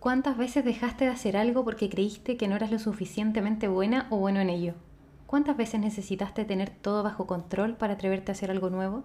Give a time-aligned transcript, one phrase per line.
[0.00, 4.16] ¿Cuántas veces dejaste de hacer algo porque creíste que no eras lo suficientemente buena o
[4.16, 4.72] bueno en ello?
[5.26, 9.04] ¿Cuántas veces necesitaste tener todo bajo control para atreverte a hacer algo nuevo?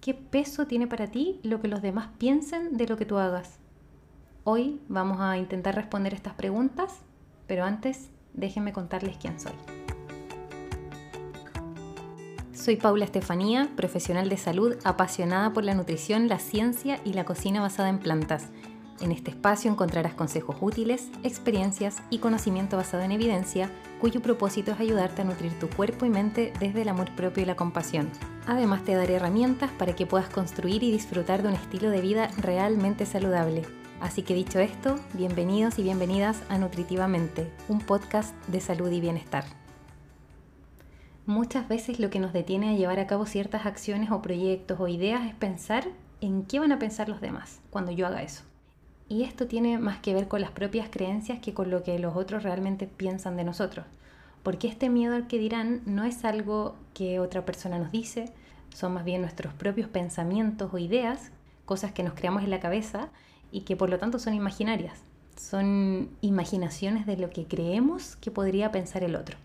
[0.00, 3.58] ¿Qué peso tiene para ti lo que los demás piensen de lo que tú hagas?
[4.44, 7.00] Hoy vamos a intentar responder estas preguntas,
[7.48, 9.54] pero antes déjenme contarles quién soy.
[12.52, 17.60] Soy Paula Estefanía, profesional de salud apasionada por la nutrición, la ciencia y la cocina
[17.60, 18.50] basada en plantas
[19.00, 24.80] en este espacio encontrarás consejos útiles, experiencias y conocimiento basado en evidencia, cuyo propósito es
[24.80, 28.10] ayudarte a nutrir tu cuerpo y mente desde el amor propio y la compasión.
[28.46, 32.30] Además te daré herramientas para que puedas construir y disfrutar de un estilo de vida
[32.38, 33.62] realmente saludable.
[34.00, 39.44] Así que dicho esto, bienvenidos y bienvenidas a Nutritivamente, un podcast de salud y bienestar.
[41.26, 44.88] Muchas veces lo que nos detiene a llevar a cabo ciertas acciones o proyectos o
[44.88, 45.86] ideas es pensar
[46.20, 48.49] en qué van a pensar los demás cuando yo haga eso.
[49.10, 52.14] Y esto tiene más que ver con las propias creencias que con lo que los
[52.14, 53.84] otros realmente piensan de nosotros.
[54.44, 58.32] Porque este miedo al que dirán no es algo que otra persona nos dice,
[58.72, 61.32] son más bien nuestros propios pensamientos o ideas,
[61.66, 63.08] cosas que nos creamos en la cabeza
[63.50, 65.02] y que por lo tanto son imaginarias.
[65.36, 69.38] Son imaginaciones de lo que creemos que podría pensar el otro.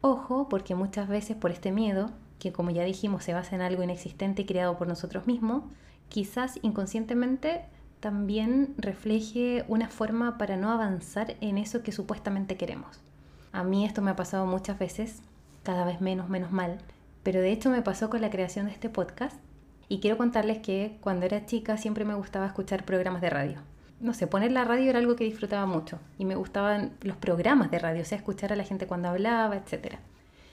[0.00, 3.84] Ojo, porque muchas veces por este miedo, que como ya dijimos se basa en algo
[3.84, 5.62] inexistente creado por nosotros mismos,
[6.08, 7.66] quizás inconscientemente
[8.00, 13.00] también refleje una forma para no avanzar en eso que supuestamente queremos.
[13.52, 15.22] A mí esto me ha pasado muchas veces,
[15.62, 16.78] cada vez menos, menos mal,
[17.22, 19.36] pero de hecho me pasó con la creación de este podcast
[19.88, 23.58] y quiero contarles que cuando era chica siempre me gustaba escuchar programas de radio.
[24.00, 27.70] No sé, poner la radio era algo que disfrutaba mucho y me gustaban los programas
[27.70, 29.96] de radio, o sea, escuchar a la gente cuando hablaba, etc.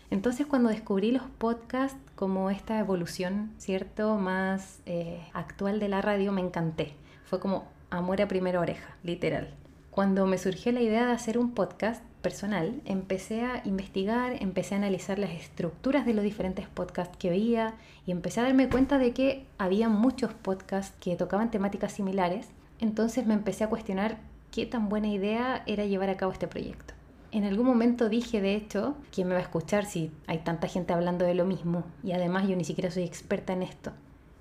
[0.10, 6.34] Entonces cuando descubrí los podcasts como esta evolución, ¿cierto?, más eh, actual de la radio,
[6.34, 6.94] me encanté
[7.28, 9.54] fue como amor a primera oreja, literal.
[9.92, 14.78] Cuando me surgió la idea de hacer un podcast personal, empecé a investigar, empecé a
[14.78, 19.12] analizar las estructuras de los diferentes podcasts que veía y empecé a darme cuenta de
[19.12, 22.48] que había muchos podcasts que tocaban temáticas similares.
[22.80, 24.20] Entonces me empecé a cuestionar
[24.52, 26.94] qué tan buena idea era llevar a cabo este proyecto.
[27.32, 30.94] En algún momento dije, de hecho, ¿quién me va a escuchar si hay tanta gente
[30.94, 31.84] hablando de lo mismo?
[32.04, 33.92] Y además yo ni siquiera soy experta en esto.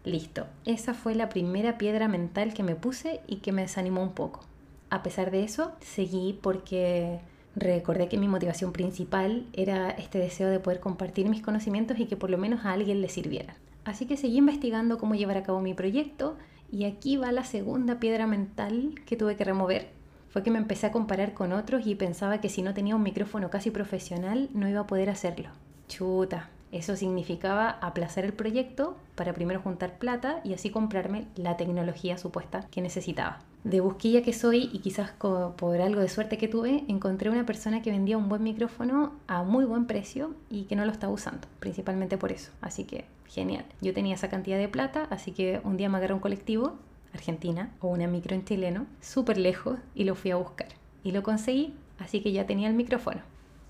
[0.06, 4.12] Listo, esa fue la primera piedra mental que me puse y que me desanimó un
[4.12, 4.44] poco.
[4.88, 7.18] A pesar de eso, seguí porque
[7.56, 12.16] recordé que mi motivación principal era este deseo de poder compartir mis conocimientos y que
[12.16, 13.56] por lo menos a alguien le sirvieran.
[13.84, 16.36] Así que seguí investigando cómo llevar a cabo mi proyecto
[16.70, 19.88] y aquí va la segunda piedra mental que tuve que remover.
[20.28, 23.02] Fue que me empecé a comparar con otros y pensaba que si no tenía un
[23.02, 25.48] micrófono casi profesional no iba a poder hacerlo.
[25.88, 32.18] Chuta, eso significaba aplazar el proyecto para primero juntar plata y así comprarme la tecnología
[32.18, 33.40] supuesta que necesitaba.
[33.64, 37.82] De busquilla que soy y quizás por algo de suerte que tuve, encontré una persona
[37.82, 41.48] que vendía un buen micrófono a muy buen precio y que no lo estaba usando,
[41.58, 42.52] principalmente por eso.
[42.60, 43.64] Así que genial.
[43.80, 46.76] Yo tenía esa cantidad de plata, así que un día me agarré un colectivo,
[47.12, 50.68] Argentina, o una micro en chileno, súper lejos y lo fui a buscar.
[51.02, 53.22] Y lo conseguí, así que ya tenía el micrófono.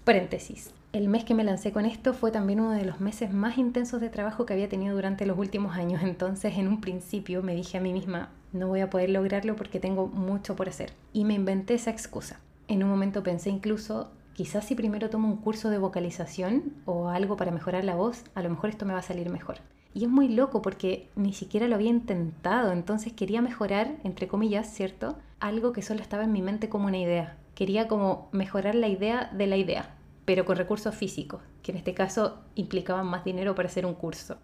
[0.04, 0.72] Paréntesis.
[0.96, 4.00] El mes que me lancé con esto fue también uno de los meses más intensos
[4.00, 6.02] de trabajo que había tenido durante los últimos años.
[6.02, 9.78] Entonces, en un principio me dije a mí misma, no voy a poder lograrlo porque
[9.78, 10.94] tengo mucho por hacer.
[11.12, 12.40] Y me inventé esa excusa.
[12.66, 17.36] En un momento pensé incluso, quizás si primero tomo un curso de vocalización o algo
[17.36, 19.58] para mejorar la voz, a lo mejor esto me va a salir mejor.
[19.92, 24.72] Y es muy loco porque ni siquiera lo había intentado, entonces quería mejorar, entre comillas,
[24.72, 25.18] ¿cierto?
[25.40, 27.36] Algo que solo estaba en mi mente como una idea.
[27.54, 29.95] Quería como mejorar la idea de la idea
[30.26, 34.37] pero con recursos físicos, que en este caso implicaban más dinero para hacer un curso.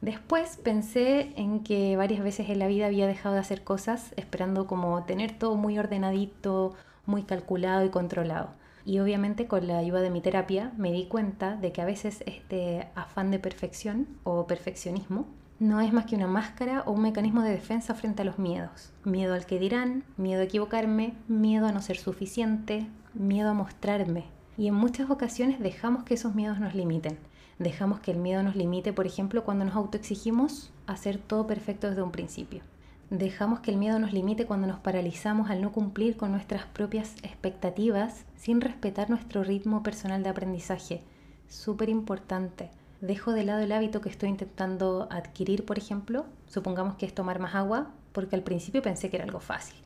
[0.00, 4.66] Después pensé en que varias veces en la vida había dejado de hacer cosas esperando
[4.66, 6.74] como tener todo muy ordenadito,
[7.06, 8.50] muy calculado y controlado.
[8.84, 12.22] Y obviamente con la ayuda de mi terapia me di cuenta de que a veces
[12.26, 15.26] este afán de perfección o perfeccionismo
[15.60, 18.92] no es más que una máscara o un mecanismo de defensa frente a los miedos.
[19.04, 24.24] Miedo al que dirán, miedo a equivocarme, miedo a no ser suficiente, miedo a mostrarme,
[24.56, 27.18] y en muchas ocasiones dejamos que esos miedos nos limiten.
[27.58, 32.02] Dejamos que el miedo nos limite, por ejemplo, cuando nos autoexigimos hacer todo perfecto desde
[32.02, 32.62] un principio.
[33.10, 37.14] Dejamos que el miedo nos limite cuando nos paralizamos al no cumplir con nuestras propias
[37.22, 41.02] expectativas sin respetar nuestro ritmo personal de aprendizaje.
[41.46, 42.70] Súper importante.
[43.02, 46.24] Dejo de lado el hábito que estoy intentando adquirir, por ejemplo.
[46.46, 49.76] Supongamos que es tomar más agua, porque al principio pensé que era algo fácil.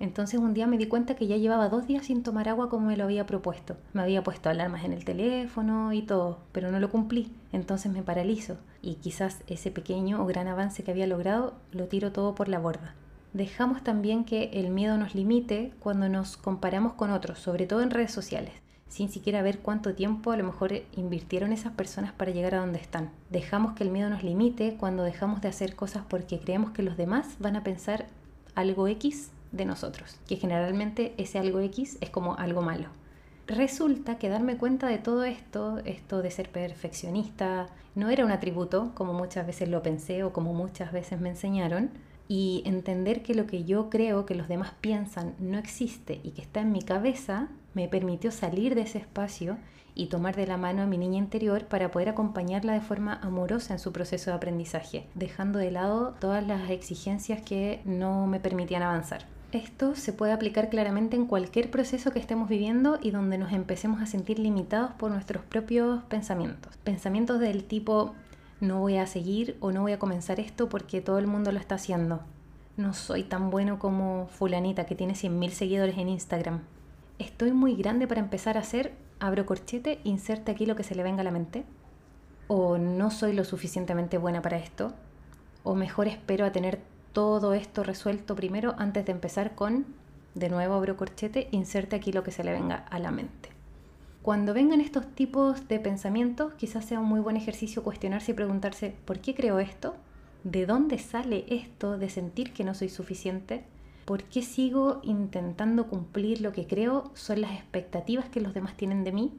[0.00, 2.86] Entonces un día me di cuenta que ya llevaba dos días sin tomar agua como
[2.86, 3.76] me lo había propuesto.
[3.92, 7.32] Me había puesto alarmas en el teléfono y todo, pero no lo cumplí.
[7.52, 12.12] Entonces me paralizo y quizás ese pequeño o gran avance que había logrado lo tiro
[12.12, 12.94] todo por la borda.
[13.32, 17.90] Dejamos también que el miedo nos limite cuando nos comparamos con otros, sobre todo en
[17.90, 18.54] redes sociales,
[18.88, 22.78] sin siquiera ver cuánto tiempo a lo mejor invirtieron esas personas para llegar a donde
[22.78, 23.10] están.
[23.30, 26.96] Dejamos que el miedo nos limite cuando dejamos de hacer cosas porque creemos que los
[26.96, 28.06] demás van a pensar
[28.54, 32.88] algo X de nosotros, que generalmente ese algo X es como algo malo.
[33.46, 38.92] Resulta que darme cuenta de todo esto, esto de ser perfeccionista, no era un atributo,
[38.94, 41.90] como muchas veces lo pensé o como muchas veces me enseñaron,
[42.28, 46.42] y entender que lo que yo creo que los demás piensan no existe y que
[46.42, 49.56] está en mi cabeza, me permitió salir de ese espacio
[49.94, 53.72] y tomar de la mano a mi niña interior para poder acompañarla de forma amorosa
[53.72, 58.82] en su proceso de aprendizaje, dejando de lado todas las exigencias que no me permitían
[58.82, 59.37] avanzar.
[59.52, 64.02] Esto se puede aplicar claramente en cualquier proceso que estemos viviendo y donde nos empecemos
[64.02, 66.76] a sentir limitados por nuestros propios pensamientos.
[66.84, 68.14] Pensamientos del tipo
[68.60, 71.58] no voy a seguir o no voy a comenzar esto porque todo el mundo lo
[71.58, 72.20] está haciendo.
[72.76, 76.60] No soy tan bueno como fulanita que tiene 100.000 seguidores en Instagram.
[77.18, 81.02] Estoy muy grande para empezar a hacer, abro corchete, inserte aquí lo que se le
[81.02, 81.64] venga a la mente.
[82.48, 84.92] O no soy lo suficientemente buena para esto.
[85.62, 86.80] O mejor espero a tener
[87.12, 89.86] todo esto resuelto primero antes de empezar con,
[90.34, 93.50] de nuevo abro corchete, inserte aquí lo que se le venga a la mente.
[94.22, 98.94] Cuando vengan estos tipos de pensamientos, quizás sea un muy buen ejercicio cuestionarse y preguntarse,
[99.04, 99.96] ¿por qué creo esto?
[100.44, 103.64] ¿De dónde sale esto de sentir que no soy suficiente?
[104.04, 109.04] ¿Por qué sigo intentando cumplir lo que creo son las expectativas que los demás tienen
[109.04, 109.32] de mí?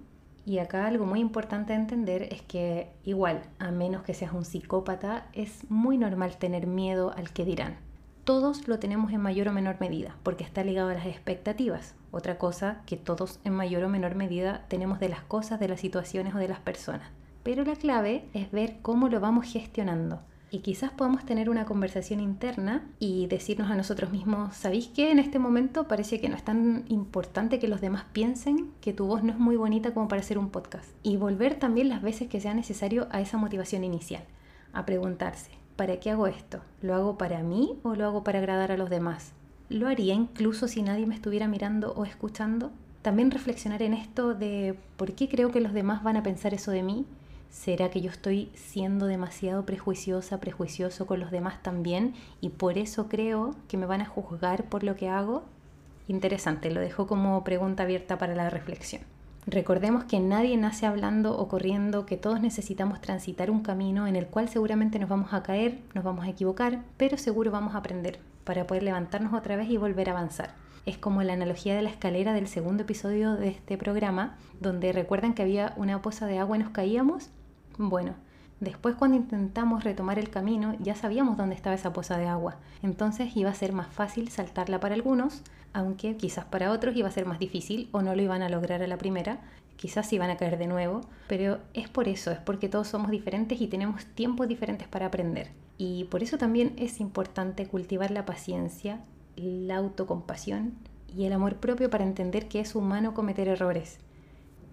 [0.50, 4.46] Y acá algo muy importante de entender es que igual, a menos que seas un
[4.46, 7.78] psicópata, es muy normal tener miedo al que dirán.
[8.24, 11.94] Todos lo tenemos en mayor o menor medida, porque está ligado a las expectativas.
[12.10, 15.82] Otra cosa que todos en mayor o menor medida tenemos de las cosas, de las
[15.82, 17.12] situaciones o de las personas.
[17.44, 22.20] Pero la clave es ver cómo lo vamos gestionando y quizás podamos tener una conversación
[22.20, 26.44] interna y decirnos a nosotros mismos, ¿sabéis que en este momento parece que no es
[26.44, 30.22] tan importante que los demás piensen que tu voz no es muy bonita como para
[30.22, 30.90] hacer un podcast?
[31.04, 34.24] Y volver también las veces que sea necesario a esa motivación inicial,
[34.74, 36.62] a preguntarse, ¿para qué hago esto?
[36.82, 39.34] ¿Lo hago para mí o lo hago para agradar a los demás?
[39.70, 42.72] ¿Lo haría incluso si nadie me estuviera mirando o escuchando?
[43.04, 46.72] También reflexionar en esto de por qué creo que los demás van a pensar eso
[46.72, 47.06] de mí
[47.50, 53.10] ¿Será que yo estoy siendo demasiado prejuiciosa, prejuicioso con los demás también y por eso
[53.10, 55.44] creo que me van a juzgar por lo que hago?
[56.08, 59.02] Interesante, lo dejo como pregunta abierta para la reflexión.
[59.48, 64.28] Recordemos que nadie nace hablando o corriendo, que todos necesitamos transitar un camino en el
[64.28, 68.20] cual seguramente nos vamos a caer, nos vamos a equivocar, pero seguro vamos a aprender
[68.44, 70.54] para poder levantarnos otra vez y volver a avanzar.
[70.86, 75.34] Es como la analogía de la escalera del segundo episodio de este programa, donde recuerdan
[75.34, 77.30] que había una poza de agua y nos caíamos
[77.80, 78.14] bueno,
[78.60, 83.36] después cuando intentamos retomar el camino ya sabíamos dónde estaba esa poza de agua, entonces
[83.38, 85.42] iba a ser más fácil saltarla para algunos,
[85.72, 88.84] aunque quizás para otros iba a ser más difícil o no lo iban a lograr
[88.84, 89.40] a la primera,
[89.78, 93.62] quizás iban a caer de nuevo, pero es por eso, es porque todos somos diferentes
[93.62, 95.52] y tenemos tiempos diferentes para aprender.
[95.78, 99.00] Y por eso también es importante cultivar la paciencia,
[99.38, 100.74] la autocompasión
[101.16, 104.00] y el amor propio para entender que es humano cometer errores.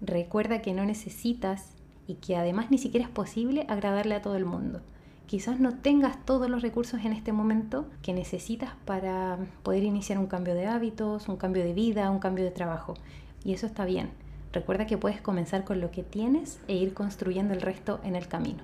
[0.00, 1.75] Recuerda que no necesitas
[2.06, 4.80] y que además ni siquiera es posible agradarle a todo el mundo.
[5.26, 10.26] Quizás no tengas todos los recursos en este momento que necesitas para poder iniciar un
[10.26, 12.94] cambio de hábitos, un cambio de vida, un cambio de trabajo.
[13.44, 14.10] Y eso está bien.
[14.52, 18.28] Recuerda que puedes comenzar con lo que tienes e ir construyendo el resto en el
[18.28, 18.62] camino.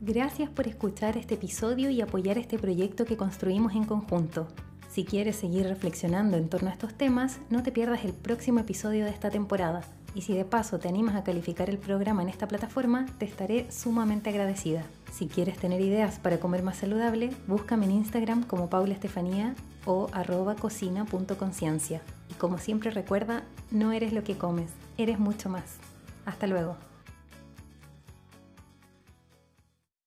[0.00, 4.48] Gracias por escuchar este episodio y apoyar este proyecto que construimos en conjunto.
[4.90, 9.04] Si quieres seguir reflexionando en torno a estos temas, no te pierdas el próximo episodio
[9.04, 9.82] de esta temporada.
[10.14, 13.70] Y si de paso te animas a calificar el programa en esta plataforma, te estaré
[13.70, 14.84] sumamente agradecida.
[15.10, 19.54] Si quieres tener ideas para comer más saludable, búscame en Instagram como Paula Estefanía
[19.86, 22.02] o arroba cocina.conciencia.
[22.30, 25.78] Y como siempre recuerda, no eres lo que comes, eres mucho más.
[26.26, 26.76] Hasta luego.